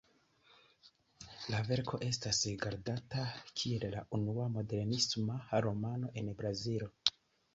La 1.55 1.59
verko 1.67 1.99
estas 2.05 2.39
rigardata 2.47 3.25
kiel 3.61 3.85
la 3.97 4.01
unua 4.19 4.47
"modernisma" 4.55 5.37
romano 5.67 6.11
en 6.23 6.33
Brazilo. 6.41 6.89